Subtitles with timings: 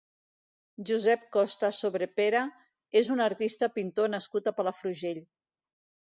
[0.89, 2.41] Josep Costa Sobrepera
[3.03, 5.23] és un artista pintor nascut a Palafrugell.